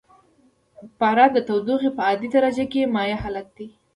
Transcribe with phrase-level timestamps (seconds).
[0.99, 3.67] پاره د تودوخې په عادي درجه کې مایع حالت لري.